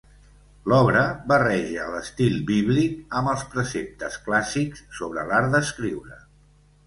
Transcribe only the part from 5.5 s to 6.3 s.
d'escriure.